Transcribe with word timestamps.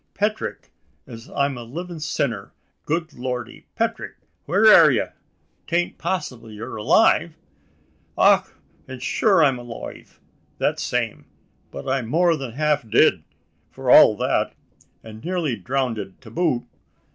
"Petrick, 0.15 0.71
as 1.05 1.29
I'm 1.29 1.59
a 1.59 1.63
livin' 1.63 1.99
sinner! 1.99 2.53
Good 2.85 3.13
Lordy, 3.13 3.67
Petrick! 3.75 4.15
wheer 4.47 4.65
air 4.65 4.89
ye? 4.89 5.03
'Tain't 5.67 5.99
possyble 5.99 6.49
yeer 6.51 6.75
alive?" 6.75 7.35
"Och, 8.17 8.51
an' 8.87 8.97
shure 8.99 9.43
I'm 9.43 9.59
aloive, 9.59 10.17
that 10.57 10.79
same. 10.79 11.25
But 11.69 11.87
I'm 11.87 12.07
more 12.07 12.35
than 12.35 12.53
half 12.53 12.89
did, 12.89 13.23
for 13.69 13.91
all 13.91 14.17
that; 14.17 14.53
an' 15.03 15.19
nearly 15.19 15.55
drownded 15.55 16.19
to 16.21 16.31
boot. 16.31 16.63